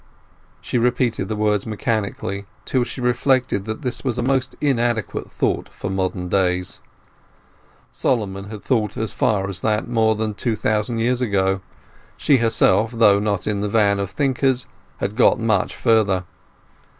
She 0.61 0.79
repeated 0.79 1.27
the 1.27 1.35
words 1.35 1.67
mechanically, 1.67 2.45
till 2.65 2.83
she 2.83 3.01
reflected 3.01 3.65
that 3.65 3.83
this 3.83 4.03
was 4.03 4.17
a 4.17 4.23
most 4.23 4.55
inadequate 4.59 5.31
thought 5.31 5.69
for 5.69 5.91
modern 5.91 6.27
days. 6.27 6.81
Solomon 7.91 8.45
had 8.45 8.63
thought 8.63 8.97
as 8.97 9.13
far 9.13 9.47
as 9.47 9.61
that 9.61 9.87
more 9.87 10.15
than 10.15 10.33
two 10.33 10.55
thousand 10.55 10.97
years 10.97 11.21
ago; 11.21 11.61
she 12.17 12.37
herself, 12.37 12.93
though 12.93 13.19
not 13.19 13.45
in 13.45 13.61
the 13.61 13.69
van 13.69 13.99
of 13.99 14.09
thinkers, 14.09 14.65
had 14.97 15.15
got 15.15 15.39
much 15.39 15.75
further. 15.75 16.23